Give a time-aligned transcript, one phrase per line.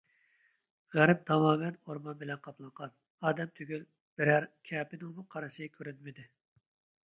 [0.95, 2.95] غەرب تامامەن ئورمان بىلەن قاپلانغان،
[3.29, 3.87] ئادەم تۈگۈل،
[4.23, 6.31] بىرەر كەپىنىڭمۇ قارىسى كۆرۈنمىدى.